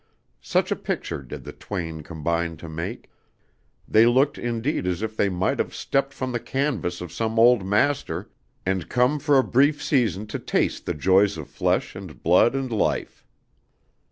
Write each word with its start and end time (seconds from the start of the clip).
Such 0.41 0.71
a 0.71 0.75
picture 0.75 1.21
did 1.21 1.43
the 1.43 1.51
twain 1.51 2.01
combine 2.01 2.57
to 2.57 2.67
make; 2.67 3.11
they 3.87 4.07
looked 4.07 4.39
indeed 4.39 4.87
as 4.87 5.03
if 5.03 5.15
they 5.15 5.29
might 5.29 5.59
have 5.59 5.75
stepped 5.75 6.11
from 6.11 6.31
the 6.31 6.39
canvas 6.39 7.01
of 7.01 7.11
some 7.13 7.37
old 7.37 7.63
master 7.63 8.27
and 8.65 8.89
come 8.89 9.19
for 9.19 9.37
a 9.37 9.43
brief 9.43 9.79
season 9.83 10.25
to 10.33 10.39
taste 10.39 10.87
the 10.87 10.95
joys 10.95 11.37
of 11.37 11.49
flesh 11.49 11.95
and 11.95 12.23
blood 12.23 12.55
and 12.55 12.71
life. 12.71 13.23